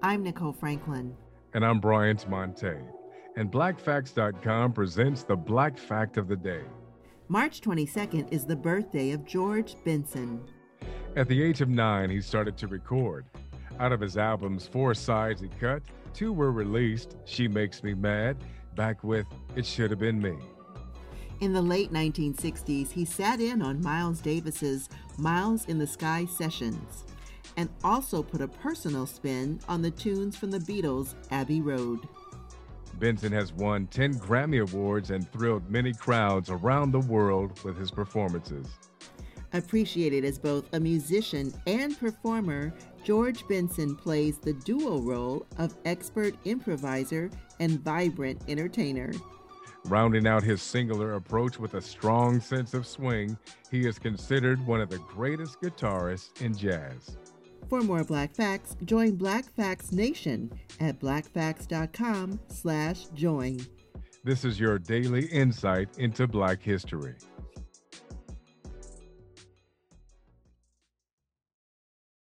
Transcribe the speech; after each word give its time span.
I'm 0.00 0.22
Nicole 0.22 0.52
Franklin. 0.52 1.16
And 1.54 1.64
I'm 1.64 1.80
Bryant 1.80 2.28
Monte. 2.30 2.70
And 3.34 3.50
BlackFacts.com 3.50 4.72
presents 4.72 5.24
the 5.24 5.34
Black 5.34 5.76
Fact 5.76 6.18
of 6.18 6.28
the 6.28 6.36
Day. 6.36 6.62
March 7.26 7.60
22nd 7.60 8.32
is 8.32 8.46
the 8.46 8.54
birthday 8.54 9.10
of 9.10 9.24
George 9.24 9.74
Benson. 9.84 10.40
At 11.16 11.26
the 11.26 11.42
age 11.42 11.62
of 11.62 11.68
nine, 11.68 12.10
he 12.10 12.20
started 12.20 12.56
to 12.58 12.68
record. 12.68 13.26
Out 13.80 13.90
of 13.90 14.00
his 14.00 14.16
albums, 14.16 14.68
four 14.68 14.94
sides 14.94 15.40
he 15.40 15.48
cut, 15.60 15.82
two 16.14 16.32
were 16.32 16.52
released 16.52 17.16
She 17.24 17.48
Makes 17.48 17.82
Me 17.82 17.92
Mad, 17.94 18.36
back 18.76 19.02
with 19.02 19.26
It 19.56 19.66
Should 19.66 19.90
Have 19.90 19.98
Been 19.98 20.22
Me. 20.22 20.36
In 21.40 21.52
the 21.52 21.62
late 21.62 21.92
1960s, 21.92 22.92
he 22.92 23.04
sat 23.04 23.40
in 23.40 23.62
on 23.62 23.82
Miles 23.82 24.20
Davis's 24.20 24.88
Miles 25.16 25.64
in 25.64 25.78
the 25.78 25.86
Sky 25.88 26.24
sessions 26.24 27.04
and 27.56 27.68
also 27.82 28.22
put 28.22 28.40
a 28.40 28.48
personal 28.48 29.06
spin 29.06 29.60
on 29.68 29.82
the 29.82 29.90
tunes 29.90 30.36
from 30.36 30.50
the 30.50 30.58
Beatles' 30.58 31.14
Abbey 31.30 31.60
Road. 31.60 32.08
Benson 32.98 33.32
has 33.32 33.52
won 33.52 33.86
10 33.86 34.14
Grammy 34.14 34.60
Awards 34.60 35.10
and 35.10 35.30
thrilled 35.30 35.70
many 35.70 35.92
crowds 35.92 36.50
around 36.50 36.90
the 36.90 37.00
world 37.00 37.62
with 37.64 37.78
his 37.78 37.90
performances. 37.90 38.66
Appreciated 39.52 40.24
as 40.24 40.38
both 40.38 40.68
a 40.74 40.80
musician 40.80 41.54
and 41.66 41.98
performer, 41.98 42.74
George 43.02 43.46
Benson 43.48 43.96
plays 43.96 44.38
the 44.38 44.52
dual 44.52 45.00
role 45.00 45.46
of 45.56 45.76
expert 45.86 46.34
improviser 46.44 47.30
and 47.60 47.80
vibrant 47.80 48.42
entertainer. 48.48 49.10
Rounding 49.86 50.26
out 50.26 50.42
his 50.42 50.60
singular 50.60 51.14
approach 51.14 51.58
with 51.58 51.74
a 51.74 51.80
strong 51.80 52.40
sense 52.40 52.74
of 52.74 52.86
swing, 52.86 53.38
he 53.70 53.86
is 53.86 53.98
considered 53.98 54.64
one 54.66 54.82
of 54.82 54.90
the 54.90 54.98
greatest 54.98 55.62
guitarists 55.62 56.42
in 56.42 56.54
jazz. 56.54 57.16
For 57.68 57.82
more 57.82 58.02
Black 58.02 58.34
Facts, 58.34 58.76
join 58.84 59.16
Black 59.16 59.44
Facts 59.44 59.92
Nation 59.92 60.50
at 60.80 60.98
blackfacts.com 60.98 62.40
slash 62.48 63.04
join. 63.14 63.60
This 64.24 64.44
is 64.44 64.58
your 64.58 64.78
daily 64.78 65.26
insight 65.26 65.98
into 65.98 66.26
Black 66.26 66.62
history. 66.62 67.14